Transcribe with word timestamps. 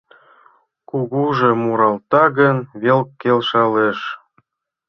Кукужо 0.89 1.49
муралта 1.61 2.23
гын 2.39 2.57
вел 2.81 3.01
келшалеш. 3.21 3.99